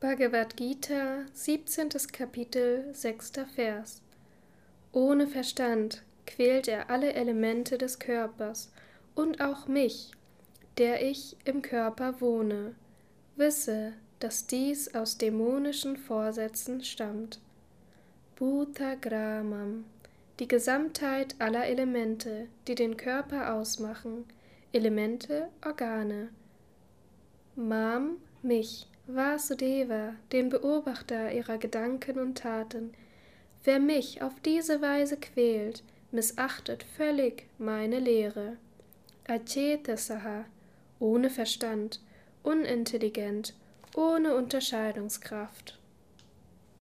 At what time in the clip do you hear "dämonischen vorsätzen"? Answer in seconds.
15.18-16.84